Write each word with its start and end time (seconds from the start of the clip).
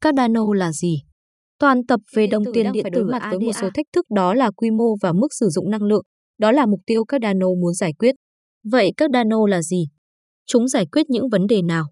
Cardano 0.00 0.54
là 0.54 0.72
gì? 0.72 1.02
Toàn 1.58 1.86
tập 1.86 2.00
về 2.14 2.26
đồng 2.26 2.44
tiền 2.54 2.72
điện 2.72 2.86
tử 2.92 3.04
mặt 3.04 3.22
với 3.30 3.38
một 3.38 3.52
số 3.60 3.68
thách 3.74 3.86
thức 3.92 4.06
đó 4.10 4.34
là 4.34 4.50
quy 4.50 4.70
mô 4.70 4.96
và 5.02 5.12
mức 5.12 5.28
sử 5.30 5.48
dụng 5.48 5.70
năng 5.70 5.82
lượng. 5.82 6.02
Đó 6.38 6.52
là 6.52 6.66
mục 6.66 6.80
tiêu 6.86 7.04
Cardano 7.04 7.46
muốn 7.62 7.74
giải 7.74 7.92
quyết. 7.98 8.14
Vậy 8.64 8.92
Cardano 8.96 9.46
là 9.46 9.62
gì? 9.62 9.84
Chúng 10.46 10.68
giải 10.68 10.86
quyết 10.92 11.10
những 11.10 11.28
vấn 11.28 11.46
đề 11.46 11.62
nào? 11.62 11.84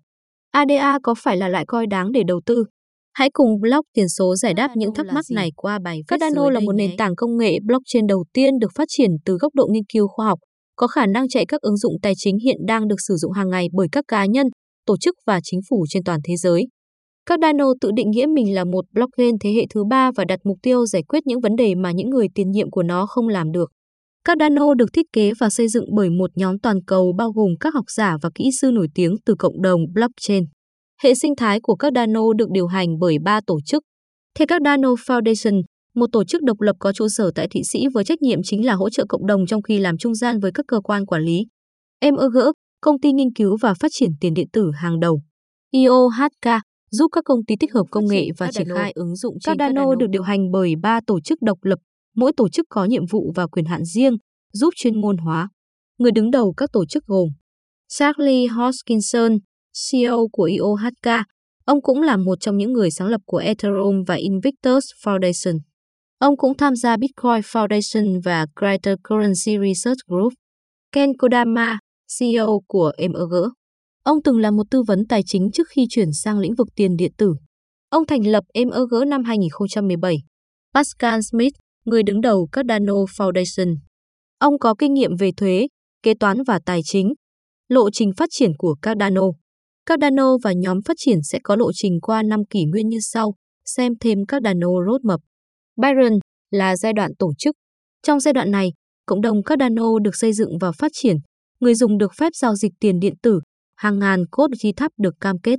ADA 0.50 0.98
có 1.02 1.14
phải 1.18 1.36
là 1.36 1.48
loại 1.48 1.64
coi 1.66 1.86
đáng 1.86 2.12
để 2.12 2.22
đầu 2.26 2.40
tư? 2.46 2.64
Hãy 3.12 3.30
cùng 3.32 3.60
blog 3.60 3.80
tiền 3.94 4.08
số 4.08 4.36
giải 4.36 4.54
đáp 4.54 4.70
những 4.76 4.94
thắc 4.94 5.06
mắc 5.06 5.24
này 5.30 5.50
qua 5.56 5.78
bài 5.78 5.96
viết 5.96 6.04
Cardano 6.08 6.50
là 6.50 6.60
một 6.60 6.72
nền 6.72 6.96
tảng 6.96 7.16
công 7.16 7.36
nghệ 7.36 7.58
blockchain 7.64 8.06
đầu 8.06 8.24
tiên 8.32 8.58
được 8.58 8.70
phát 8.74 8.84
triển 8.88 9.10
từ 9.24 9.36
góc 9.40 9.54
độ 9.54 9.66
nghiên 9.70 9.84
cứu 9.92 10.08
khoa 10.08 10.26
học, 10.26 10.38
có 10.76 10.86
khả 10.86 11.06
năng 11.06 11.28
chạy 11.28 11.46
các 11.48 11.60
ứng 11.60 11.76
dụng 11.76 11.92
tài 12.02 12.12
chính 12.16 12.38
hiện 12.38 12.56
đang 12.66 12.88
được 12.88 13.00
sử 13.08 13.14
dụng 13.16 13.32
hàng 13.32 13.50
ngày 13.50 13.68
bởi 13.72 13.88
các 13.92 14.04
cá 14.08 14.26
nhân, 14.26 14.46
tổ 14.86 14.96
chức 15.00 15.14
và 15.26 15.40
chính 15.42 15.60
phủ 15.70 15.84
trên 15.88 16.04
toàn 16.04 16.20
thế 16.24 16.36
giới. 16.36 16.66
Cardano 17.26 17.64
tự 17.80 17.90
định 17.96 18.10
nghĩa 18.10 18.26
mình 18.26 18.54
là 18.54 18.64
một 18.64 18.84
blockchain 18.92 19.36
thế 19.40 19.52
hệ 19.52 19.66
thứ 19.74 19.84
ba 19.90 20.10
và 20.16 20.24
đặt 20.24 20.40
mục 20.44 20.58
tiêu 20.62 20.86
giải 20.86 21.02
quyết 21.02 21.26
những 21.26 21.40
vấn 21.40 21.56
đề 21.56 21.74
mà 21.74 21.92
những 21.92 22.10
người 22.10 22.26
tiền 22.34 22.50
nhiệm 22.50 22.70
của 22.70 22.82
nó 22.82 23.06
không 23.06 23.28
làm 23.28 23.52
được. 23.52 23.70
Cardano 24.24 24.74
được 24.74 24.86
thiết 24.92 25.06
kế 25.12 25.32
và 25.40 25.50
xây 25.50 25.68
dựng 25.68 25.84
bởi 25.96 26.10
một 26.10 26.30
nhóm 26.34 26.58
toàn 26.58 26.76
cầu 26.86 27.12
bao 27.18 27.30
gồm 27.32 27.50
các 27.60 27.74
học 27.74 27.84
giả 27.88 28.16
và 28.22 28.30
kỹ 28.34 28.50
sư 28.60 28.70
nổi 28.70 28.88
tiếng 28.94 29.14
từ 29.24 29.34
cộng 29.38 29.62
đồng 29.62 29.80
blockchain. 29.92 30.44
Hệ 31.02 31.14
sinh 31.14 31.36
thái 31.36 31.60
của 31.60 31.76
Cardano 31.76 32.32
được 32.38 32.50
điều 32.50 32.66
hành 32.66 32.98
bởi 32.98 33.16
ba 33.24 33.40
tổ 33.46 33.58
chức. 33.66 33.82
Theo 34.38 34.46
Cardano 34.46 34.88
Foundation, 34.88 35.62
một 35.94 36.06
tổ 36.12 36.24
chức 36.24 36.42
độc 36.42 36.60
lập 36.60 36.76
có 36.78 36.92
trụ 36.92 37.08
sở 37.08 37.30
tại 37.34 37.48
Thụy 37.48 37.62
Sĩ 37.64 37.84
với 37.94 38.04
trách 38.04 38.22
nhiệm 38.22 38.38
chính 38.44 38.66
là 38.66 38.74
hỗ 38.74 38.90
trợ 38.90 39.04
cộng 39.08 39.26
đồng 39.26 39.46
trong 39.46 39.62
khi 39.62 39.78
làm 39.78 39.98
trung 39.98 40.14
gian 40.14 40.40
với 40.40 40.50
các 40.54 40.64
cơ 40.68 40.80
quan 40.80 41.06
quản 41.06 41.22
lý. 41.22 41.46
MEG, 42.02 42.52
công 42.80 43.00
ty 43.00 43.12
nghiên 43.12 43.32
cứu 43.34 43.56
và 43.60 43.74
phát 43.74 43.88
triển 43.90 44.10
tiền 44.20 44.34
điện 44.34 44.48
tử 44.52 44.70
hàng 44.74 45.00
đầu. 45.00 45.20
IOHK, 45.70 46.62
giúp 46.96 47.08
các 47.12 47.24
công 47.24 47.44
ty 47.46 47.54
tích 47.60 47.72
hợp 47.74 47.84
công 47.90 48.06
nghệ 48.06 48.28
và 48.38 48.50
triển 48.52 48.68
khai 48.74 48.92
ứng 48.94 49.16
dụng 49.16 49.34
Cardano, 49.44 49.68
Cardano 49.68 49.94
được 49.94 50.06
điều 50.10 50.22
hành 50.22 50.50
bởi 50.50 50.74
ba 50.82 51.00
tổ 51.06 51.20
chức 51.20 51.42
độc 51.42 51.58
lập, 51.62 51.78
mỗi 52.14 52.32
tổ 52.36 52.48
chức 52.48 52.66
có 52.68 52.84
nhiệm 52.84 53.06
vụ 53.10 53.32
và 53.34 53.46
quyền 53.46 53.64
hạn 53.64 53.84
riêng, 53.84 54.12
giúp 54.52 54.70
chuyên 54.76 55.00
môn 55.00 55.16
hóa. 55.16 55.48
Người 55.98 56.12
đứng 56.12 56.30
đầu 56.30 56.54
các 56.56 56.70
tổ 56.72 56.86
chức 56.86 57.04
gồm 57.06 57.28
Charlie 57.88 58.46
Hoskinson, 58.46 59.38
CEO 59.90 60.28
của 60.32 60.42
IOHK. 60.42 61.26
Ông 61.64 61.82
cũng 61.82 62.02
là 62.02 62.16
một 62.16 62.40
trong 62.40 62.56
những 62.56 62.72
người 62.72 62.90
sáng 62.90 63.08
lập 63.08 63.20
của 63.26 63.38
Ethereum 63.38 64.02
và 64.06 64.14
Invictus 64.14 64.84
Foundation. 65.04 65.58
Ông 66.18 66.36
cũng 66.36 66.56
tham 66.56 66.76
gia 66.76 66.96
Bitcoin 66.96 67.40
Foundation 67.40 68.20
và 68.24 68.46
Cryptocurrency 68.60 69.58
Research 69.68 69.98
Group. 70.06 70.32
Ken 70.92 71.16
Kodama, 71.16 71.78
CEO 72.18 72.60
của 72.66 72.92
MEG. 72.98 73.50
Ông 74.06 74.22
từng 74.22 74.38
là 74.38 74.50
một 74.50 74.62
tư 74.70 74.82
vấn 74.86 75.06
tài 75.08 75.22
chính 75.26 75.50
trước 75.52 75.68
khi 75.68 75.86
chuyển 75.90 76.12
sang 76.12 76.38
lĩnh 76.38 76.54
vực 76.54 76.68
tiền 76.76 76.96
điện 76.96 77.12
tử. 77.18 77.34
Ông 77.88 78.06
thành 78.06 78.26
lập 78.26 78.44
MEG 78.54 79.08
năm 79.08 79.24
2017. 79.24 80.16
Pascal 80.74 81.20
Smith, 81.30 81.52
người 81.84 82.02
đứng 82.02 82.20
đầu 82.20 82.48
Cardano 82.52 82.94
Foundation. 82.94 83.76
Ông 84.38 84.58
có 84.58 84.74
kinh 84.78 84.94
nghiệm 84.94 85.16
về 85.16 85.30
thuế, 85.36 85.66
kế 86.02 86.14
toán 86.14 86.38
và 86.46 86.60
tài 86.66 86.80
chính. 86.84 87.12
Lộ 87.68 87.90
trình 87.90 88.10
phát 88.16 88.28
triển 88.32 88.50
của 88.58 88.76
Cardano. 88.82 89.22
Cardano 89.86 90.36
và 90.42 90.52
nhóm 90.52 90.82
phát 90.82 90.94
triển 90.96 91.18
sẽ 91.22 91.38
có 91.44 91.56
lộ 91.56 91.70
trình 91.74 92.00
qua 92.00 92.22
năm 92.22 92.40
kỷ 92.50 92.64
nguyên 92.64 92.88
như 92.88 92.98
sau, 93.00 93.34
xem 93.64 93.92
thêm 94.00 94.18
Cardano 94.28 94.68
Roadmap. 94.90 95.20
Byron 95.76 96.18
là 96.50 96.76
giai 96.76 96.92
đoạn 96.92 97.10
tổ 97.18 97.32
chức. 97.38 97.54
Trong 98.02 98.20
giai 98.20 98.34
đoạn 98.34 98.50
này, 98.50 98.68
cộng 99.06 99.20
đồng 99.20 99.42
Cardano 99.42 99.98
được 100.02 100.16
xây 100.16 100.32
dựng 100.32 100.58
và 100.60 100.72
phát 100.72 100.92
triển. 100.94 101.16
Người 101.60 101.74
dùng 101.74 101.98
được 101.98 102.12
phép 102.18 102.32
giao 102.34 102.54
dịch 102.54 102.72
tiền 102.80 103.00
điện 103.00 103.14
tử, 103.22 103.40
hàng 103.76 103.98
ngàn 103.98 104.24
cốt 104.30 104.50
ghi 104.62 104.72
thắp 104.72 104.92
được 104.98 105.14
cam 105.20 105.38
kết. 105.38 105.58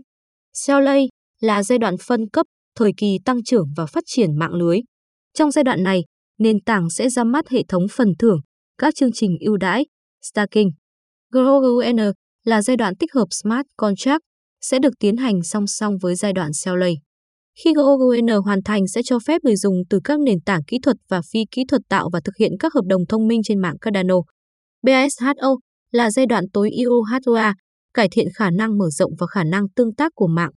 Cellay 0.67 1.07
là 1.39 1.63
giai 1.63 1.77
đoạn 1.77 1.95
phân 2.07 2.29
cấp, 2.29 2.45
thời 2.75 2.91
kỳ 2.97 3.19
tăng 3.25 3.43
trưởng 3.43 3.67
và 3.77 3.85
phát 3.85 4.03
triển 4.05 4.39
mạng 4.39 4.53
lưới. 4.53 4.79
Trong 5.33 5.51
giai 5.51 5.63
đoạn 5.63 5.83
này, 5.83 6.03
nền 6.39 6.61
tảng 6.61 6.89
sẽ 6.89 7.09
ra 7.09 7.23
mắt 7.23 7.49
hệ 7.49 7.63
thống 7.67 7.87
phần 7.91 8.13
thưởng, 8.19 8.39
các 8.77 8.95
chương 8.95 9.11
trình 9.11 9.37
ưu 9.39 9.57
đãi, 9.57 9.85
staking. 10.21 10.69
GoGN 11.31 12.11
là 12.43 12.61
giai 12.61 12.77
đoạn 12.77 12.95
tích 12.95 13.13
hợp 13.13 13.27
smart 13.31 13.65
contract 13.77 14.21
sẽ 14.61 14.79
được 14.79 14.93
tiến 14.99 15.17
hành 15.17 15.43
song 15.43 15.67
song 15.67 15.97
với 16.01 16.15
giai 16.15 16.33
đoạn 16.33 16.51
Cellay. 16.65 16.95
Khi 17.63 17.73
GoGN 17.73 18.27
hoàn 18.45 18.63
thành 18.63 18.87
sẽ 18.87 19.01
cho 19.03 19.19
phép 19.19 19.43
người 19.43 19.55
dùng 19.55 19.75
từ 19.89 19.99
các 20.03 20.19
nền 20.19 20.41
tảng 20.41 20.63
kỹ 20.63 20.77
thuật 20.83 20.97
và 21.09 21.21
phi 21.31 21.39
kỹ 21.51 21.63
thuật 21.67 21.81
tạo 21.89 22.09
và 22.13 22.19
thực 22.23 22.35
hiện 22.39 22.51
các 22.59 22.73
hợp 22.73 22.83
đồng 22.85 23.01
thông 23.09 23.27
minh 23.27 23.41
trên 23.43 23.61
mạng 23.61 23.77
Cardano. 23.81 24.15
BSHO 24.81 25.57
là 25.91 26.11
giai 26.11 26.25
đoạn 26.25 26.43
tối 26.53 26.69
ưu 26.85 27.03
hardware, 27.03 27.53
cải 27.97 28.07
thiện 28.11 28.27
khả 28.35 28.49
năng 28.51 28.77
mở 28.77 28.89
rộng 28.89 29.11
và 29.19 29.27
khả 29.27 29.43
năng 29.43 29.69
tương 29.75 29.95
tác 29.95 30.11
của 30.15 30.27
mạng. 30.27 30.51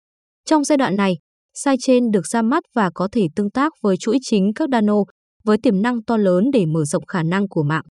Trong 0.46 0.64
giai 0.64 0.78
đoạn 0.78 0.96
này, 0.96 1.14
sidechain 1.54 2.12
được 2.12 2.28
ra 2.28 2.42
mắt 2.42 2.64
và 2.76 2.90
có 2.94 3.08
thể 3.12 3.28
tương 3.36 3.52
tác 3.52 3.74
với 3.82 3.98
chuỗi 4.00 4.18
chính 4.22 4.54
Cardano 4.54 4.96
với 5.44 5.58
tiềm 5.64 5.82
năng 5.82 6.04
to 6.04 6.18
lớn 6.18 6.44
để 6.54 6.66
mở 6.66 6.86
rộng 6.86 7.06
khả 7.06 7.24
năng 7.24 7.48
của 7.48 7.64
mạng. 7.64 7.84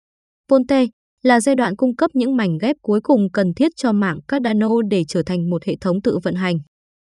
Ponte 0.50 0.86
là 1.24 1.40
giai 1.40 1.56
đoạn 1.56 1.76
cung 1.76 1.96
cấp 1.96 2.12
những 2.14 2.36
mảnh 2.36 2.58
ghép 2.62 2.76
cuối 2.82 3.00
cùng 3.04 3.28
cần 3.34 3.54
thiết 3.54 3.72
cho 3.76 3.94
mạng 3.94 4.20
Cardano 4.28 4.70
để 4.90 5.04
trở 5.08 5.24
thành 5.26 5.50
một 5.50 5.64
hệ 5.66 5.74
thống 5.82 6.02
tự 6.02 6.20
vận 6.24 6.36
hành. 6.36 6.58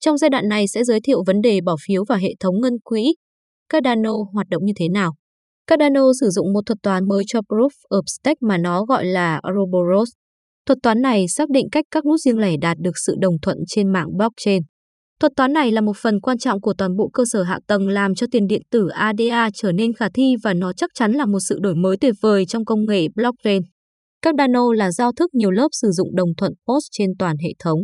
Trong 0.00 0.18
giai 0.18 0.30
đoạn 0.30 0.48
này 0.48 0.68
sẽ 0.68 0.84
giới 0.84 1.00
thiệu 1.00 1.22
vấn 1.26 1.40
đề 1.40 1.60
bỏ 1.60 1.76
phiếu 1.86 2.04
và 2.08 2.16
hệ 2.16 2.34
thống 2.40 2.60
ngân 2.60 2.78
quỹ. 2.84 3.14
Cardano 3.68 4.12
hoạt 4.32 4.48
động 4.48 4.64
như 4.64 4.72
thế 4.76 4.88
nào? 4.88 5.14
Cardano 5.66 6.00
sử 6.20 6.30
dụng 6.30 6.52
một 6.52 6.66
thuật 6.66 6.78
toán 6.82 7.08
mới 7.08 7.24
cho 7.26 7.40
Proof 7.48 7.70
of 7.90 8.02
Stake 8.06 8.38
mà 8.40 8.58
nó 8.58 8.84
gọi 8.84 9.04
là 9.04 9.40
Ouroboros. 9.48 10.10
Thuật 10.70 10.78
toán 10.82 11.02
này 11.02 11.28
xác 11.28 11.50
định 11.50 11.66
cách 11.72 11.84
các 11.90 12.06
nút 12.06 12.20
riêng 12.20 12.38
lẻ 12.38 12.56
đạt 12.60 12.76
được 12.80 12.98
sự 13.06 13.14
đồng 13.20 13.34
thuận 13.42 13.58
trên 13.66 13.92
mạng 13.92 14.06
blockchain. 14.16 14.62
Thuật 15.20 15.32
toán 15.36 15.52
này 15.52 15.72
là 15.72 15.80
một 15.80 15.96
phần 15.96 16.20
quan 16.20 16.38
trọng 16.38 16.60
của 16.60 16.74
toàn 16.78 16.96
bộ 16.96 17.10
cơ 17.12 17.24
sở 17.32 17.42
hạ 17.42 17.58
tầng 17.66 17.88
làm 17.88 18.14
cho 18.14 18.26
tiền 18.30 18.46
điện 18.46 18.62
tử 18.70 18.88
ADA 18.88 19.50
trở 19.54 19.72
nên 19.72 19.92
khả 19.92 20.08
thi 20.14 20.34
và 20.42 20.54
nó 20.54 20.72
chắc 20.72 20.90
chắn 20.94 21.12
là 21.12 21.26
một 21.26 21.38
sự 21.48 21.58
đổi 21.60 21.74
mới 21.74 21.96
tuyệt 21.96 22.14
vời 22.20 22.46
trong 22.46 22.64
công 22.64 22.86
nghệ 22.86 23.06
blockchain. 23.14 23.62
Cardano 24.22 24.72
là 24.72 24.92
giao 24.92 25.12
thức 25.12 25.34
nhiều 25.34 25.50
lớp 25.50 25.68
sử 25.72 25.90
dụng 25.90 26.16
đồng 26.16 26.28
thuận 26.36 26.52
POS 26.66 26.84
trên 26.90 27.10
toàn 27.18 27.36
hệ 27.44 27.50
thống. 27.58 27.78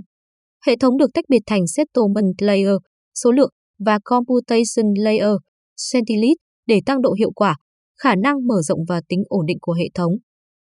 Hệ 0.67 0.77
thống 0.77 0.99
được 0.99 1.11
tách 1.15 1.25
biệt 1.29 1.43
thành 1.47 1.67
Settlement 1.67 2.35
Layer, 2.39 2.77
số 3.15 3.33
lượng 3.33 3.51
và 3.79 3.99
Computation 4.05 4.95
Layer, 4.99 5.37
centilit 5.93 6.37
để 6.67 6.81
tăng 6.87 7.03
độ 7.03 7.13
hiệu 7.19 7.31
quả, 7.35 7.57
khả 7.99 8.15
năng 8.15 8.47
mở 8.47 8.63
rộng 8.63 8.81
và 8.89 9.01
tính 9.09 9.23
ổn 9.29 9.47
định 9.47 9.59
của 9.61 9.73
hệ 9.73 9.89
thống. 9.95 10.13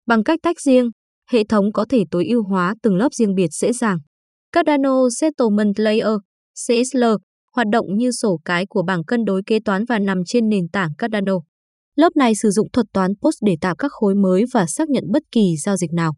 Bằng 0.07 0.25
cách 0.25 0.39
tách 0.43 0.61
riêng, 0.61 0.91
hệ 1.31 1.45
thống 1.49 1.73
có 1.73 1.85
thể 1.89 2.05
tối 2.11 2.27
ưu 2.27 2.43
hóa 2.43 2.75
từng 2.83 2.97
lớp 2.97 3.15
riêng 3.15 3.35
biệt 3.35 3.49
dễ 3.53 3.73
dàng. 3.73 3.99
Cardano 4.53 5.09
Settlement 5.21 5.79
Layer, 5.79 6.17
CSL, 6.55 7.05
hoạt 7.53 7.67
động 7.73 7.87
như 7.97 8.11
sổ 8.11 8.41
cái 8.45 8.67
của 8.69 8.83
bảng 8.83 9.05
cân 9.05 9.25
đối 9.25 9.43
kế 9.47 9.59
toán 9.65 9.85
và 9.85 9.99
nằm 9.99 10.19
trên 10.27 10.49
nền 10.49 10.69
tảng 10.73 10.91
Cardano. 10.99 11.35
Lớp 11.97 12.17
này 12.17 12.35
sử 12.35 12.51
dụng 12.51 12.71
thuật 12.73 12.87
toán 12.93 13.11
Post 13.23 13.37
để 13.47 13.57
tạo 13.61 13.77
các 13.77 13.93
khối 13.93 14.15
mới 14.15 14.45
và 14.55 14.67
xác 14.67 14.89
nhận 14.89 15.05
bất 15.13 15.23
kỳ 15.33 15.57
giao 15.65 15.77
dịch 15.77 15.93
nào. 15.93 16.13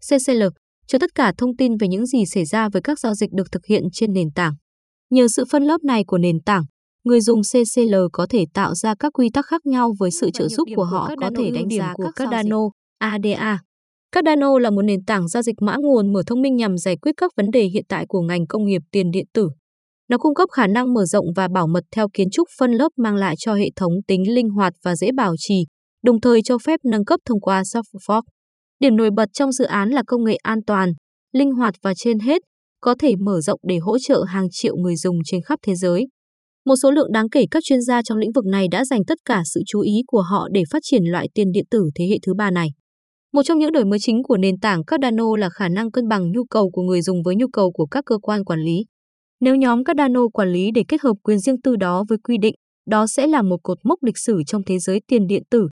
CCL 0.00 0.42
cho 0.86 0.98
tất 0.98 1.10
cả 1.14 1.32
thông 1.38 1.56
tin 1.56 1.76
về 1.76 1.88
những 1.88 2.06
gì 2.06 2.26
xảy 2.26 2.44
ra 2.44 2.68
với 2.68 2.82
các 2.82 2.98
giao 2.98 3.14
dịch 3.14 3.30
được 3.32 3.52
thực 3.52 3.66
hiện 3.66 3.82
trên 3.92 4.12
nền 4.12 4.30
tảng. 4.34 4.54
Nhờ 5.10 5.26
sự 5.28 5.44
phân 5.50 5.62
lớp 5.64 5.84
này 5.84 6.04
của 6.06 6.18
nền 6.18 6.40
tảng, 6.46 6.62
người 7.06 7.20
dùng 7.20 7.40
CCL 7.42 7.94
có 8.12 8.26
thể 8.30 8.44
tạo 8.54 8.74
ra 8.74 8.94
các 8.98 9.12
quy 9.12 9.30
tắc 9.30 9.46
khác 9.46 9.66
nhau 9.66 9.94
với 9.98 10.10
sự 10.10 10.30
trợ 10.30 10.48
giúp 10.48 10.68
của 10.76 10.84
họ 10.84 11.10
có 11.20 11.30
thể 11.38 11.50
đánh 11.50 11.68
giá 11.70 11.92
của 11.94 12.10
Cardano, 12.16 12.60
ADA. 12.98 13.58
Cardano 14.12 14.58
là 14.58 14.70
một 14.70 14.82
nền 14.82 15.04
tảng 15.04 15.28
giao 15.28 15.42
dịch 15.42 15.62
mã 15.62 15.76
nguồn 15.76 16.12
mở 16.12 16.22
thông 16.26 16.42
minh 16.42 16.56
nhằm 16.56 16.78
giải 16.78 16.96
quyết 16.96 17.12
các 17.16 17.32
vấn 17.36 17.50
đề 17.50 17.64
hiện 17.64 17.84
tại 17.88 18.04
của 18.08 18.20
ngành 18.20 18.46
công 18.46 18.66
nghiệp 18.66 18.82
tiền 18.92 19.10
điện 19.10 19.24
tử. 19.34 19.48
Nó 20.08 20.18
cung 20.18 20.34
cấp 20.34 20.48
khả 20.52 20.66
năng 20.66 20.94
mở 20.94 21.04
rộng 21.04 21.24
và 21.36 21.48
bảo 21.48 21.66
mật 21.66 21.84
theo 21.92 22.08
kiến 22.12 22.30
trúc 22.30 22.48
phân 22.58 22.72
lớp 22.72 22.88
mang 22.96 23.16
lại 23.16 23.34
cho 23.38 23.54
hệ 23.54 23.68
thống 23.76 23.92
tính 24.06 24.34
linh 24.34 24.48
hoạt 24.48 24.72
và 24.82 24.96
dễ 24.96 25.12
bảo 25.12 25.34
trì, 25.38 25.64
đồng 26.02 26.20
thời 26.20 26.42
cho 26.42 26.58
phép 26.58 26.80
nâng 26.84 27.04
cấp 27.04 27.20
thông 27.24 27.40
qua 27.40 27.62
soft 27.62 27.98
fork. 28.08 28.22
Điểm 28.80 28.96
nổi 28.96 29.10
bật 29.16 29.28
trong 29.32 29.52
dự 29.52 29.64
án 29.64 29.90
là 29.90 30.02
công 30.06 30.24
nghệ 30.24 30.36
an 30.42 30.58
toàn, 30.66 30.92
linh 31.32 31.52
hoạt 31.52 31.74
và 31.82 31.94
trên 31.96 32.18
hết, 32.18 32.42
có 32.80 32.94
thể 32.98 33.14
mở 33.16 33.40
rộng 33.40 33.60
để 33.62 33.78
hỗ 33.78 33.98
trợ 33.98 34.24
hàng 34.28 34.46
triệu 34.50 34.76
người 34.76 34.96
dùng 34.96 35.16
trên 35.24 35.42
khắp 35.42 35.58
thế 35.62 35.74
giới. 35.74 36.06
Một 36.66 36.76
số 36.76 36.90
lượng 36.90 37.12
đáng 37.12 37.28
kể 37.28 37.44
các 37.50 37.64
chuyên 37.64 37.82
gia 37.82 38.02
trong 38.02 38.18
lĩnh 38.18 38.32
vực 38.32 38.44
này 38.46 38.66
đã 38.70 38.84
dành 38.84 39.04
tất 39.06 39.18
cả 39.24 39.42
sự 39.44 39.60
chú 39.66 39.80
ý 39.80 39.92
của 40.06 40.22
họ 40.22 40.48
để 40.52 40.62
phát 40.70 40.78
triển 40.82 41.04
loại 41.04 41.28
tiền 41.34 41.52
điện 41.52 41.64
tử 41.70 41.90
thế 41.94 42.04
hệ 42.10 42.16
thứ 42.26 42.34
ba 42.34 42.50
này. 42.50 42.68
Một 43.32 43.42
trong 43.42 43.58
những 43.58 43.72
đổi 43.72 43.84
mới 43.84 43.98
chính 43.98 44.22
của 44.22 44.36
nền 44.36 44.58
tảng 44.58 44.84
Cardano 44.84 45.36
là 45.38 45.48
khả 45.50 45.68
năng 45.68 45.90
cân 45.90 46.08
bằng 46.08 46.32
nhu 46.32 46.44
cầu 46.44 46.70
của 46.70 46.82
người 46.82 47.02
dùng 47.02 47.22
với 47.22 47.36
nhu 47.36 47.46
cầu 47.52 47.72
của 47.72 47.86
các 47.86 48.04
cơ 48.06 48.18
quan 48.18 48.44
quản 48.44 48.60
lý. 48.60 48.84
Nếu 49.40 49.56
nhóm 49.56 49.84
Cardano 49.84 50.20
quản 50.32 50.48
lý 50.48 50.70
để 50.74 50.84
kết 50.88 51.00
hợp 51.00 51.14
quyền 51.22 51.38
riêng 51.38 51.60
tư 51.60 51.76
đó 51.76 52.04
với 52.08 52.18
quy 52.18 52.38
định, 52.38 52.54
đó 52.86 53.06
sẽ 53.06 53.26
là 53.26 53.42
một 53.42 53.56
cột 53.62 53.78
mốc 53.84 54.04
lịch 54.04 54.18
sử 54.18 54.42
trong 54.46 54.62
thế 54.66 54.78
giới 54.78 55.00
tiền 55.08 55.26
điện 55.26 55.42
tử. 55.50 55.68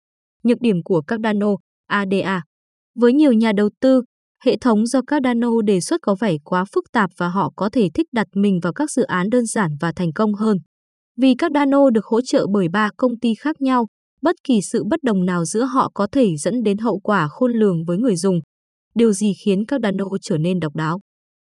Nhược 0.42 0.60
điểm 0.60 0.82
của 0.84 1.00
Cardano, 1.00 1.56
ADA. 1.86 2.42
Với 2.94 3.12
nhiều 3.12 3.32
nhà 3.32 3.52
đầu 3.52 3.68
tư, 3.80 4.02
hệ 4.44 4.56
thống 4.60 4.86
do 4.86 5.00
Cardano 5.06 5.50
đề 5.64 5.80
xuất 5.80 6.00
có 6.02 6.16
vẻ 6.20 6.36
quá 6.44 6.64
phức 6.74 6.84
tạp 6.92 7.10
và 7.16 7.28
họ 7.28 7.52
có 7.56 7.70
thể 7.72 7.88
thích 7.94 8.06
đặt 8.12 8.26
mình 8.34 8.60
vào 8.62 8.72
các 8.72 8.90
dự 8.90 9.02
án 9.02 9.30
đơn 9.30 9.46
giản 9.46 9.70
và 9.80 9.92
thành 9.96 10.12
công 10.12 10.34
hơn. 10.34 10.58
Vì 11.20 11.34
các 11.38 11.52
Dano 11.54 11.90
được 11.90 12.04
hỗ 12.04 12.20
trợ 12.20 12.46
bởi 12.52 12.68
ba 12.68 12.90
công 12.96 13.18
ty 13.18 13.34
khác 13.34 13.60
nhau, 13.60 13.86
bất 14.22 14.36
kỳ 14.44 14.60
sự 14.62 14.84
bất 14.90 15.02
đồng 15.02 15.24
nào 15.24 15.44
giữa 15.44 15.64
họ 15.64 15.90
có 15.94 16.06
thể 16.12 16.36
dẫn 16.36 16.62
đến 16.62 16.78
hậu 16.78 16.98
quả 16.98 17.28
khôn 17.30 17.52
lường 17.52 17.84
với 17.84 17.98
người 17.98 18.16
dùng. 18.16 18.40
Điều 18.94 19.12
gì 19.12 19.32
khiến 19.44 19.66
các 19.66 19.80
Dano 19.82 20.04
trở 20.22 20.38
nên 20.38 20.60
độc 20.60 20.76
đáo? 20.76 21.00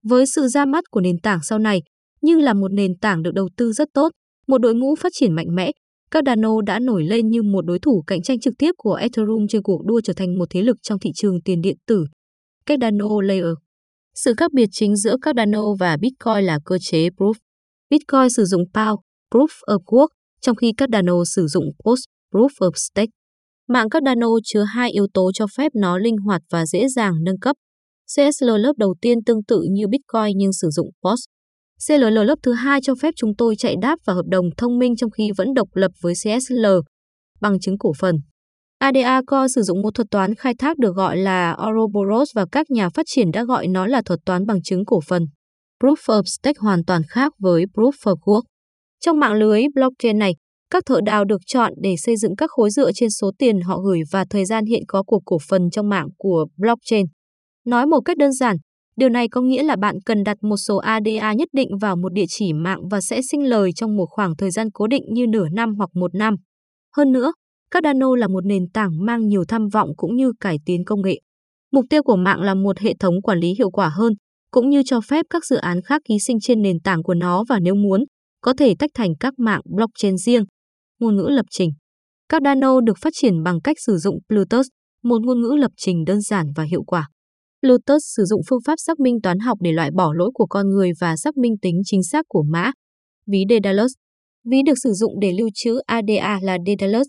Với 0.05 0.27
sự 0.27 0.49
ra 0.49 0.65
mắt 0.65 0.85
của 0.91 1.01
nền 1.01 1.19
tảng 1.19 1.39
sau 1.43 1.59
này, 1.59 1.83
như 2.23 2.39
là 2.39 2.55
một 2.55 2.73
nền 2.73 2.99
tảng 2.99 3.23
được 3.23 3.35
đầu 3.35 3.49
tư 3.57 3.73
rất 3.73 3.89
tốt, 3.95 4.09
một 4.47 4.59
đội 4.59 4.75
ngũ 4.75 4.95
phát 4.95 5.13
triển 5.15 5.33
mạnh 5.33 5.55
mẽ, 5.55 5.71
các 6.11 6.25
Dano 6.27 6.61
đã 6.67 6.79
nổi 6.79 7.05
lên 7.05 7.29
như 7.29 7.43
một 7.43 7.67
đối 7.67 7.79
thủ 7.79 8.05
cạnh 8.07 8.23
tranh 8.23 8.41
trực 8.41 8.55
tiếp 8.59 8.73
của 8.77 8.95
Ethereum 8.95 9.47
trên 9.49 9.63
cuộc 9.63 9.85
đua 9.87 10.01
trở 10.05 10.13
thành 10.13 10.39
một 10.39 10.47
thế 10.51 10.63
lực 10.63 10.77
trong 10.83 10.99
thị 10.99 11.11
trường 11.15 11.43
tiền 11.43 11.61
điện 11.61 11.77
tử. 11.87 12.05
Các 12.67 12.79
Dano 12.81 13.21
Layer 13.23 13.55
Sự 14.15 14.35
khác 14.37 14.53
biệt 14.53 14.69
chính 14.73 14.97
giữa 14.97 15.17
các 15.23 15.37
Dano 15.37 15.75
và 15.81 15.97
Bitcoin 15.97 16.45
là 16.45 16.59
cơ 16.65 16.79
chế 16.81 17.09
Proof. 17.09 17.35
Bitcoin 17.91 18.31
sử 18.31 18.45
dụng 18.45 18.63
POW, 18.75 18.97
Proof 19.33 19.51
of 19.67 19.79
Work, 19.87 20.09
trong 20.41 20.57
khi 20.57 20.73
Cardano 20.77 21.25
sử 21.25 21.47
dụng 21.47 21.65
Post 21.85 22.05
Proof 22.35 22.49
of 22.49 22.71
Stake. 22.75 23.11
Mạng 23.69 23.91
Cardano 23.91 24.29
chứa 24.45 24.63
hai 24.63 24.91
yếu 24.91 25.07
tố 25.15 25.31
cho 25.35 25.47
phép 25.57 25.73
nó 25.75 25.99
linh 25.99 26.17
hoạt 26.17 26.43
và 26.51 26.67
dễ 26.67 26.89
dàng 26.89 27.15
nâng 27.25 27.39
cấp. 27.39 27.57
CSL 28.07 28.51
lớp 28.59 28.73
đầu 28.77 28.95
tiên 29.01 29.19
tương 29.27 29.45
tự 29.45 29.63
như 29.71 29.87
Bitcoin 29.89 30.37
nhưng 30.39 30.53
sử 30.53 30.69
dụng 30.71 30.91
POS. 31.03 31.21
CLL 31.89 32.19
lớp 32.25 32.39
thứ 32.43 32.53
hai 32.53 32.81
cho 32.83 32.95
phép 33.03 33.15
chúng 33.17 33.37
tôi 33.39 33.57
chạy 33.57 33.75
đáp 33.83 33.97
vào 34.05 34.17
hợp 34.17 34.27
đồng 34.27 34.45
thông 34.57 34.79
minh 34.79 34.97
trong 34.97 35.11
khi 35.11 35.31
vẫn 35.37 35.55
độc 35.55 35.69
lập 35.75 35.91
với 36.03 36.15
CSL, 36.15 36.67
bằng 37.41 37.61
chứng 37.61 37.79
cổ 37.79 37.93
phần. 37.99 38.17
ADA 38.79 39.23
Core 39.27 39.49
sử 39.55 39.63
dụng 39.63 39.83
một 39.83 39.95
thuật 39.95 40.07
toán 40.11 40.35
khai 40.35 40.55
thác 40.59 40.79
được 40.79 40.97
gọi 40.97 41.17
là 41.17 41.57
Ouroboros 41.67 42.29
và 42.35 42.47
các 42.53 42.71
nhà 42.71 42.89
phát 42.89 43.03
triển 43.07 43.31
đã 43.31 43.45
gọi 43.45 43.67
nó 43.67 43.87
là 43.87 44.03
thuật 44.03 44.21
toán 44.25 44.47
bằng 44.47 44.63
chứng 44.63 44.85
cổ 44.85 45.01
phần. 45.09 45.27
Proof 45.85 45.95
of 45.95 46.23
Stake 46.23 46.59
hoàn 46.61 46.85
toàn 46.85 47.03
khác 47.09 47.33
với 47.39 47.65
Proof 47.75 47.93
of 47.93 48.17
Work. 48.17 48.43
Trong 49.05 49.21
mạng 49.21 49.33
lưới 49.33 49.63
blockchain 49.75 50.19
này, 50.19 50.35
các 50.71 50.83
thợ 50.87 51.01
đào 51.07 51.25
được 51.25 51.41
chọn 51.47 51.73
để 51.83 51.95
xây 51.97 52.17
dựng 52.17 52.37
các 52.37 52.51
khối 52.51 52.71
dựa 52.71 52.93
trên 52.95 53.11
số 53.11 53.31
tiền 53.39 53.61
họ 53.61 53.79
gửi 53.79 54.01
và 54.13 54.25
thời 54.31 54.45
gian 54.45 54.67
hiện 54.67 54.83
có 54.89 55.03
của 55.03 55.21
cổ 55.25 55.39
phần 55.49 55.71
trong 55.71 55.89
mạng 55.89 56.09
của 56.19 56.47
blockchain. 56.57 57.07
Nói 57.67 57.87
một 57.87 58.01
cách 58.05 58.17
đơn 58.17 58.33
giản, 58.33 58.57
điều 58.97 59.09
này 59.09 59.29
có 59.29 59.41
nghĩa 59.41 59.63
là 59.63 59.77
bạn 59.77 59.97
cần 60.07 60.25
đặt 60.25 60.37
một 60.43 60.57
số 60.57 60.77
ADA 60.77 61.33
nhất 61.33 61.49
định 61.53 61.69
vào 61.81 61.97
một 61.97 62.13
địa 62.13 62.25
chỉ 62.29 62.53
mạng 62.53 62.89
và 62.91 63.01
sẽ 63.01 63.21
sinh 63.31 63.49
lời 63.49 63.71
trong 63.77 63.97
một 63.97 64.07
khoảng 64.11 64.37
thời 64.37 64.51
gian 64.51 64.71
cố 64.71 64.87
định 64.87 65.03
như 65.09 65.27
nửa 65.27 65.49
năm 65.49 65.75
hoặc 65.75 65.91
một 65.95 66.15
năm. 66.15 66.35
Hơn 66.97 67.13
nữa, 67.13 67.33
Cardano 67.71 68.17
là 68.17 68.29
một 68.29 68.47
nền 68.47 68.71
tảng 68.75 69.05
mang 69.07 69.27
nhiều 69.27 69.45
tham 69.49 69.69
vọng 69.69 69.91
cũng 69.97 70.17
như 70.17 70.33
cải 70.41 70.57
tiến 70.67 70.85
công 70.85 71.03
nghệ. 71.03 71.21
Mục 71.73 71.85
tiêu 71.91 72.03
của 72.03 72.17
mạng 72.17 72.41
là 72.41 72.55
một 72.55 72.79
hệ 72.79 72.95
thống 73.01 73.23
quản 73.23 73.39
lý 73.39 73.55
hiệu 73.59 73.71
quả 73.71 73.89
hơn, 73.89 74.13
cũng 74.51 74.71
như 74.71 74.83
cho 74.87 75.01
phép 75.01 75.27
các 75.31 75.45
dự 75.45 75.57
án 75.57 75.83
khác 75.83 76.03
ký 76.09 76.19
sinh 76.19 76.41
trên 76.41 76.63
nền 76.63 76.81
tảng 76.81 77.03
của 77.03 77.15
nó 77.15 77.45
và 77.49 77.59
nếu 77.59 77.75
muốn, 77.75 78.05
có 78.43 78.55
thể 78.59 78.75
tách 78.79 78.91
thành 78.95 79.11
các 79.21 79.35
mạng 79.39 79.61
blockchain 79.65 80.17
riêng. 80.17 80.45
Ngôn 81.01 81.17
ngữ 81.17 81.29
lập 81.31 81.47
trình 81.51 81.71
Cardano 82.29 82.81
được 82.81 82.99
phát 83.01 83.13
triển 83.17 83.43
bằng 83.43 83.61
cách 83.61 83.77
sử 83.87 83.97
dụng 83.97 84.19
Plutus, 84.29 84.67
một 85.03 85.23
ngôn 85.25 85.41
ngữ 85.41 85.57
lập 85.59 85.71
trình 85.77 86.05
đơn 86.05 86.21
giản 86.21 86.47
và 86.57 86.65
hiệu 86.65 86.83
quả. 86.87 87.09
Plutus 87.63 88.03
sử 88.17 88.25
dụng 88.25 88.41
phương 88.51 88.63
pháp 88.67 88.75
xác 88.77 89.01
minh 89.01 89.21
toán 89.23 89.39
học 89.39 89.59
để 89.61 89.73
loại 89.73 89.91
bỏ 89.97 90.13
lỗi 90.15 90.31
của 90.35 90.47
con 90.47 90.69
người 90.69 90.91
và 91.01 91.17
xác 91.17 91.37
minh 91.37 91.55
tính 91.63 91.83
chính 91.85 92.03
xác 92.03 92.25
của 92.29 92.43
mã. 92.43 92.73
Ví 93.27 93.45
Daedalus 93.49 93.93
Ví 94.51 94.63
được 94.67 94.79
sử 94.83 94.93
dụng 94.93 95.21
để 95.21 95.33
lưu 95.39 95.49
trữ 95.55 95.79
ADA 95.87 96.39
là 96.43 96.59
Daedalus. 96.67 97.07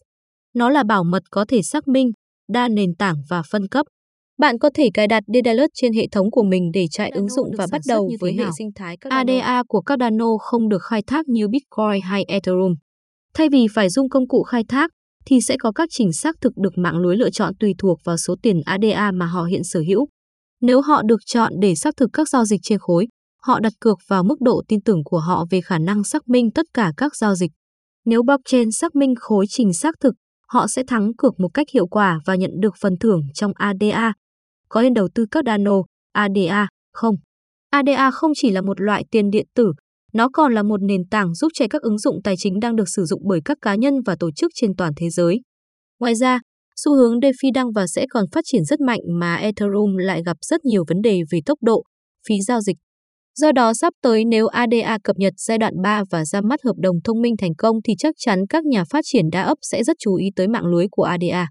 Nó 0.53 0.69
là 0.69 0.83
bảo 0.83 1.03
mật 1.03 1.23
có 1.31 1.45
thể 1.47 1.61
xác 1.61 1.87
minh, 1.87 2.11
đa 2.49 2.67
nền 2.67 2.95
tảng 2.95 3.15
và 3.29 3.41
phân 3.51 3.67
cấp. 3.67 3.85
Bạn 4.37 4.59
có 4.59 4.69
thể 4.73 4.89
cài 4.93 5.07
đặt 5.07 5.23
Daedalus 5.33 5.69
trên 5.73 5.93
hệ 5.93 6.07
thống 6.11 6.31
của 6.31 6.43
mình 6.43 6.71
để 6.73 6.85
chạy 6.91 7.09
ứng 7.09 7.29
dụng 7.29 7.47
và 7.57 7.67
bắt 7.71 7.81
đầu 7.87 8.09
với 8.19 8.33
hệ 8.33 8.45
sinh 8.57 8.69
thái 8.75 8.97
ADA 9.09 9.63
của 9.67 9.81
Cardano 9.81 10.37
không 10.37 10.69
được 10.69 10.81
khai 10.83 11.01
thác 11.07 11.27
như 11.27 11.47
Bitcoin 11.47 12.01
hay 12.03 12.23
Ethereum. 12.27 12.73
Thay 13.33 13.49
vì 13.49 13.67
phải 13.73 13.89
dùng 13.89 14.09
công 14.09 14.27
cụ 14.27 14.43
khai 14.43 14.63
thác, 14.67 14.91
thì 15.25 15.41
sẽ 15.41 15.55
có 15.59 15.71
các 15.71 15.89
chỉnh 15.91 16.13
xác 16.13 16.35
thực 16.41 16.57
được 16.57 16.77
mạng 16.77 16.97
lưới 16.97 17.17
lựa 17.17 17.29
chọn 17.29 17.53
tùy 17.59 17.75
thuộc 17.77 17.99
vào 18.03 18.17
số 18.17 18.35
tiền 18.41 18.61
ADA 18.65 19.11
mà 19.11 19.25
họ 19.25 19.43
hiện 19.43 19.63
sở 19.63 19.79
hữu. 19.87 20.07
Nếu 20.61 20.81
họ 20.81 21.01
được 21.05 21.19
chọn 21.25 21.53
để 21.61 21.75
xác 21.75 21.97
thực 21.97 22.09
các 22.13 22.29
giao 22.29 22.45
dịch 22.45 22.59
trên 22.63 22.79
khối, 22.79 23.07
họ 23.41 23.59
đặt 23.59 23.73
cược 23.79 23.97
vào 24.07 24.23
mức 24.23 24.41
độ 24.41 24.63
tin 24.67 24.81
tưởng 24.81 25.03
của 25.03 25.19
họ 25.19 25.45
về 25.49 25.61
khả 25.61 25.79
năng 25.79 26.03
xác 26.03 26.27
minh 26.27 26.51
tất 26.51 26.65
cả 26.73 26.91
các 26.97 27.15
giao 27.15 27.35
dịch. 27.35 27.51
Nếu 28.05 28.23
blockchain 28.23 28.71
xác 28.71 28.95
minh 28.95 29.13
khối 29.19 29.45
trình 29.49 29.73
xác 29.73 29.95
thực, 29.99 30.13
họ 30.47 30.67
sẽ 30.67 30.83
thắng 30.87 31.11
cược 31.17 31.39
một 31.39 31.49
cách 31.53 31.67
hiệu 31.73 31.87
quả 31.87 32.19
và 32.25 32.35
nhận 32.35 32.51
được 32.59 32.73
phần 32.81 32.93
thưởng 32.99 33.21
trong 33.33 33.51
ADA. 33.55 34.13
Có 34.73 34.81
nên 34.81 34.93
đầu 34.93 35.07
tư 35.15 35.25
các 35.31 35.43
Dano, 35.45 35.81
ADA, 36.11 36.67
không? 36.93 37.15
ADA 37.69 38.11
không 38.11 38.31
chỉ 38.35 38.51
là 38.51 38.61
một 38.61 38.81
loại 38.81 39.03
tiền 39.11 39.29
điện 39.29 39.45
tử, 39.55 39.73
nó 40.13 40.29
còn 40.33 40.53
là 40.53 40.63
một 40.63 40.81
nền 40.81 41.01
tảng 41.11 41.33
giúp 41.33 41.51
chạy 41.53 41.67
các 41.69 41.81
ứng 41.81 41.97
dụng 41.97 42.21
tài 42.23 42.35
chính 42.37 42.59
đang 42.59 42.75
được 42.75 42.89
sử 42.89 43.05
dụng 43.05 43.21
bởi 43.27 43.39
các 43.45 43.57
cá 43.61 43.75
nhân 43.75 43.93
và 44.05 44.15
tổ 44.19 44.31
chức 44.31 44.51
trên 44.55 44.75
toàn 44.75 44.93
thế 44.97 45.09
giới. 45.09 45.41
Ngoài 45.99 46.15
ra, 46.15 46.39
xu 46.75 46.95
hướng 46.95 47.19
DeFi 47.19 47.51
đang 47.53 47.71
và 47.71 47.87
sẽ 47.87 48.05
còn 48.09 48.25
phát 48.31 48.41
triển 48.47 48.63
rất 48.63 48.81
mạnh 48.81 48.99
mà 49.19 49.35
Ethereum 49.35 49.95
lại 49.97 50.23
gặp 50.25 50.37
rất 50.41 50.65
nhiều 50.65 50.83
vấn 50.87 51.01
đề 51.01 51.21
về 51.31 51.39
tốc 51.45 51.57
độ, 51.61 51.83
phí 52.27 52.41
giao 52.41 52.61
dịch. 52.61 52.77
Do 53.35 53.51
đó 53.51 53.73
sắp 53.73 53.93
tới 54.01 54.25
nếu 54.25 54.47
ADA 54.47 54.97
cập 55.03 55.17
nhật 55.17 55.33
giai 55.37 55.57
đoạn 55.57 55.73
3 55.83 56.03
và 56.11 56.25
ra 56.25 56.41
mắt 56.41 56.59
hợp 56.65 56.75
đồng 56.77 56.95
thông 57.03 57.21
minh 57.21 57.35
thành 57.37 57.55
công 57.57 57.75
thì 57.83 57.93
chắc 57.97 58.15
chắn 58.17 58.39
các 58.49 58.65
nhà 58.65 58.83
phát 58.89 59.01
triển 59.03 59.25
đa 59.31 59.41
ấp 59.41 59.57
sẽ 59.61 59.83
rất 59.83 59.97
chú 59.99 60.15
ý 60.15 60.27
tới 60.35 60.47
mạng 60.47 60.65
lưới 60.65 60.85
của 60.91 61.03
ADA. 61.03 61.47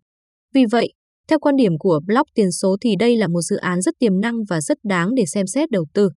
Vì 0.55 0.65
vậy, 0.71 0.93
theo 1.29 1.39
quan 1.39 1.57
điểm 1.57 1.79
của 1.79 2.01
Block 2.07 2.35
tiền 2.35 2.53
số 2.53 2.77
thì 2.81 2.97
đây 2.99 3.17
là 3.17 3.29
một 3.29 3.41
dự 3.41 3.57
án 3.57 3.81
rất 3.81 3.95
tiềm 3.99 4.21
năng 4.21 4.35
và 4.49 4.61
rất 4.61 4.79
đáng 4.83 5.15
để 5.15 5.25
xem 5.27 5.47
xét 5.47 5.71
đầu 5.71 5.85
tư. 5.95 6.09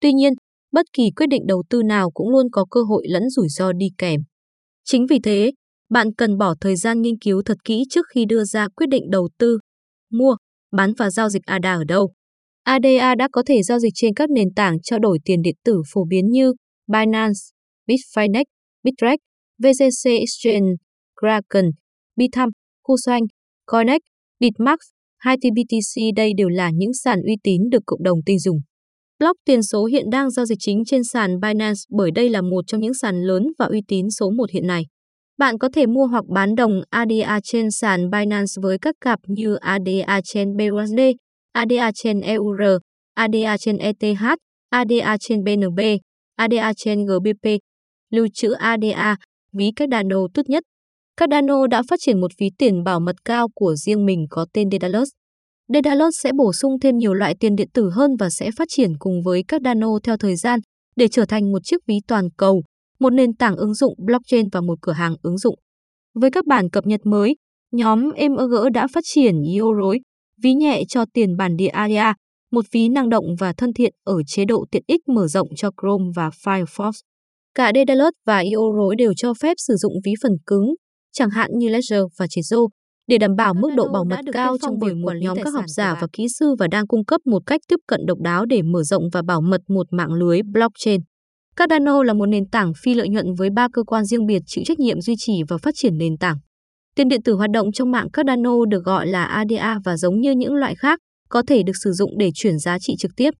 Tuy 0.00 0.12
nhiên, 0.12 0.32
bất 0.72 0.86
kỳ 0.92 1.10
quyết 1.16 1.26
định 1.26 1.46
đầu 1.46 1.62
tư 1.70 1.82
nào 1.82 2.10
cũng 2.10 2.28
luôn 2.28 2.46
có 2.52 2.64
cơ 2.70 2.82
hội 2.82 3.04
lẫn 3.08 3.30
rủi 3.30 3.48
ro 3.48 3.72
đi 3.72 3.86
kèm. 3.98 4.20
Chính 4.84 5.06
vì 5.06 5.18
thế, 5.22 5.52
bạn 5.90 6.14
cần 6.14 6.38
bỏ 6.38 6.54
thời 6.60 6.76
gian 6.76 7.02
nghiên 7.02 7.18
cứu 7.18 7.42
thật 7.44 7.56
kỹ 7.64 7.82
trước 7.90 8.06
khi 8.14 8.24
đưa 8.24 8.44
ra 8.44 8.68
quyết 8.68 8.86
định 8.86 9.10
đầu 9.10 9.28
tư, 9.38 9.58
mua, 10.10 10.36
bán 10.72 10.92
và 10.98 11.10
giao 11.10 11.28
dịch 11.28 11.42
ADA 11.46 11.74
ở 11.74 11.84
đâu. 11.84 12.12
ADA 12.62 13.14
đã 13.14 13.28
có 13.32 13.42
thể 13.46 13.62
giao 13.62 13.78
dịch 13.78 13.92
trên 13.94 14.14
các 14.14 14.30
nền 14.30 14.48
tảng 14.56 14.80
trao 14.82 14.98
đổi 14.98 15.18
tiền 15.24 15.42
điện 15.42 15.56
tử 15.64 15.82
phổ 15.92 16.04
biến 16.04 16.30
như 16.30 16.52
Binance, 16.86 17.40
Bitfinex, 17.86 18.44
Bitrex, 18.82 19.18
VCC 19.58 20.10
Exchange, 20.10 20.72
Kraken, 21.20 21.70
Bithumb, 22.16 22.52
Kucoin, 22.82 23.24
Coinex, 23.66 24.00
Bitmax, 24.40 24.78
2TBTC 25.24 26.14
đây 26.16 26.32
đều 26.36 26.48
là 26.48 26.70
những 26.74 26.94
sàn 26.94 27.22
uy 27.22 27.36
tín 27.42 27.62
được 27.70 27.82
cộng 27.86 28.02
đồng 28.02 28.18
tin 28.26 28.38
dùng. 28.38 28.58
Block 29.18 29.36
tiền 29.44 29.62
số 29.62 29.84
hiện 29.84 30.10
đang 30.10 30.30
giao 30.30 30.46
dịch 30.46 30.58
chính 30.60 30.84
trên 30.86 31.04
sàn 31.04 31.40
Binance 31.40 31.80
bởi 31.90 32.10
đây 32.10 32.28
là 32.28 32.40
một 32.42 32.64
trong 32.66 32.80
những 32.80 32.94
sàn 32.94 33.22
lớn 33.22 33.46
và 33.58 33.66
uy 33.66 33.80
tín 33.88 34.10
số 34.10 34.30
1 34.30 34.50
hiện 34.50 34.66
nay. 34.66 34.82
Bạn 35.38 35.58
có 35.58 35.68
thể 35.74 35.86
mua 35.86 36.06
hoặc 36.06 36.24
bán 36.34 36.54
đồng 36.54 36.72
ADA 36.90 37.40
trên 37.44 37.70
sàn 37.70 38.10
Binance 38.10 38.52
với 38.62 38.78
các 38.78 38.94
cặp 39.00 39.18
như 39.26 39.54
ADA 39.54 40.20
trên 40.24 40.56
BUSD, 40.56 41.00
ADA 41.52 41.90
trên 41.94 42.20
EUR, 42.20 42.60
ADA 43.14 43.56
trên 43.56 43.76
ETH, 43.76 44.22
ADA 44.70 45.16
trên 45.20 45.44
BNB, 45.44 45.80
ADA 46.36 46.72
trên 46.76 47.06
GBP. 47.06 47.48
Lưu 48.10 48.26
trữ 48.34 48.50
ADA, 48.52 49.16
ví 49.52 49.70
các 49.76 49.88
đầu 50.08 50.28
tốt 50.34 50.42
nhất. 50.48 50.62
Cardano 51.16 51.66
đã 51.66 51.82
phát 51.88 51.96
triển 52.00 52.20
một 52.20 52.30
ví 52.38 52.50
tiền 52.58 52.84
bảo 52.84 53.00
mật 53.00 53.16
cao 53.24 53.48
của 53.54 53.74
riêng 53.74 54.06
mình 54.06 54.26
có 54.30 54.46
tên 54.52 54.70
Dedalus. 54.70 55.08
Dedalus 55.74 56.14
sẽ 56.22 56.32
bổ 56.38 56.52
sung 56.52 56.80
thêm 56.80 56.98
nhiều 56.98 57.14
loại 57.14 57.34
tiền 57.40 57.56
điện 57.56 57.68
tử 57.74 57.90
hơn 57.90 58.10
và 58.18 58.30
sẽ 58.30 58.50
phát 58.58 58.68
triển 58.68 58.92
cùng 58.98 59.22
với 59.22 59.44
Cardano 59.48 59.88
theo 60.02 60.16
thời 60.16 60.36
gian 60.36 60.60
để 60.96 61.08
trở 61.08 61.24
thành 61.24 61.52
một 61.52 61.58
chiếc 61.64 61.80
ví 61.86 61.94
toàn 62.08 62.28
cầu, 62.36 62.62
một 63.00 63.10
nền 63.10 63.34
tảng 63.34 63.56
ứng 63.56 63.74
dụng 63.74 63.94
blockchain 64.06 64.48
và 64.52 64.60
một 64.60 64.78
cửa 64.82 64.92
hàng 64.92 65.14
ứng 65.22 65.38
dụng. 65.38 65.54
Với 66.14 66.30
các 66.30 66.46
bản 66.46 66.70
cập 66.70 66.86
nhật 66.86 67.00
mới, 67.04 67.36
nhóm 67.72 68.10
MEG 68.16 68.72
đã 68.74 68.86
phát 68.94 69.04
triển 69.04 69.34
Yoroi, 69.60 69.98
ví 70.42 70.54
nhẹ 70.54 70.82
cho 70.88 71.04
tiền 71.14 71.36
bản 71.36 71.56
địa 71.56 71.68
ARIA, 71.68 72.14
một 72.52 72.64
ví 72.72 72.88
năng 72.88 73.08
động 73.08 73.24
và 73.38 73.52
thân 73.56 73.72
thiện 73.72 73.92
ở 74.04 74.14
chế 74.26 74.44
độ 74.44 74.64
tiện 74.70 74.82
ích 74.86 75.08
mở 75.08 75.26
rộng 75.26 75.48
cho 75.56 75.70
Chrome 75.82 76.04
và 76.16 76.30
Firefox. 76.44 76.92
Cả 77.54 77.72
Dedalus 77.74 78.12
và 78.26 78.42
Yoroi 78.54 78.96
đều 78.96 79.12
cho 79.16 79.34
phép 79.34 79.54
sử 79.56 79.74
dụng 79.76 79.92
ví 80.04 80.12
phần 80.22 80.32
cứng, 80.46 80.74
chẳng 81.12 81.30
hạn 81.30 81.50
như 81.54 81.68
Ledger 81.68 82.02
và 82.18 82.26
Trezor, 82.26 82.68
để 83.08 83.18
đảm 83.18 83.36
bảo 83.36 83.54
mức 83.54 83.70
độ 83.76 83.88
bảo 83.88 84.04
mật 84.04 84.20
cao 84.32 84.56
trong 84.62 84.78
bởi 84.78 84.94
một 84.94 85.12
nhóm 85.20 85.38
các 85.44 85.54
học 85.54 85.64
giả 85.66 85.96
và 86.00 86.06
kỹ 86.12 86.26
sư 86.38 86.54
và 86.58 86.66
đang 86.70 86.86
cung 86.86 87.04
cấp 87.04 87.20
một 87.26 87.42
cách 87.46 87.60
tiếp 87.68 87.76
cận 87.86 88.00
độc 88.06 88.18
đáo 88.18 88.46
để 88.46 88.62
mở 88.62 88.82
rộng 88.82 89.02
và 89.12 89.22
bảo 89.22 89.40
mật 89.40 89.60
một 89.68 89.86
mạng 89.90 90.12
lưới 90.12 90.40
blockchain. 90.42 91.00
Cardano 91.56 92.02
là 92.02 92.12
một 92.14 92.26
nền 92.26 92.48
tảng 92.48 92.72
phi 92.82 92.94
lợi 92.94 93.08
nhuận 93.08 93.26
với 93.38 93.50
ba 93.50 93.68
cơ 93.72 93.82
quan 93.82 94.04
riêng 94.04 94.26
biệt 94.26 94.42
chịu 94.46 94.64
trách 94.66 94.78
nhiệm 94.78 95.00
duy 95.00 95.14
trì 95.18 95.42
và 95.48 95.58
phát 95.58 95.74
triển 95.74 95.98
nền 95.98 96.18
tảng. 96.18 96.36
Tiền 96.96 97.08
điện 97.08 97.22
tử 97.22 97.34
hoạt 97.34 97.50
động 97.50 97.72
trong 97.72 97.90
mạng 97.90 98.10
Cardano 98.12 98.64
được 98.70 98.84
gọi 98.84 99.06
là 99.06 99.24
ADA 99.24 99.78
và 99.84 99.96
giống 99.96 100.20
như 100.20 100.30
những 100.30 100.54
loại 100.54 100.74
khác, 100.74 100.98
có 101.28 101.42
thể 101.46 101.62
được 101.62 101.72
sử 101.84 101.92
dụng 101.92 102.18
để 102.18 102.30
chuyển 102.34 102.58
giá 102.58 102.78
trị 102.78 102.94
trực 102.98 103.10
tiếp. 103.16 103.30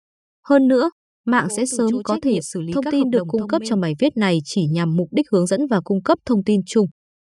Hơn 0.48 0.68
nữa, 0.68 0.90
mạng 1.26 1.48
sẽ 1.56 1.66
sớm 1.66 1.90
có 2.04 2.18
thể 2.22 2.38
xử 2.42 2.60
lý 2.60 2.72
thông 2.72 2.84
tin 2.90 3.10
được 3.10 3.22
cung 3.28 3.48
cấp 3.48 3.62
trong 3.64 3.80
bài 3.80 3.94
viết 3.98 4.16
này 4.16 4.38
chỉ 4.44 4.66
nhằm 4.66 4.96
mục 4.96 5.08
đích 5.10 5.26
hướng 5.32 5.46
dẫn 5.46 5.60
và 5.70 5.80
cung 5.84 6.02
cấp 6.02 6.18
thông 6.26 6.44
tin 6.44 6.60
chung. 6.66 6.86